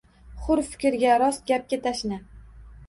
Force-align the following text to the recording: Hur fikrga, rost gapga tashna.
Hur 0.45 0.61
fikrga, 0.69 1.13
rost 1.25 1.47
gapga 1.53 1.81
tashna. 1.87 2.21